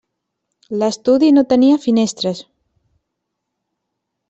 L'estudi 0.83 1.29
no 1.35 1.43
tenia 1.51 1.77
finestres. 1.85 2.43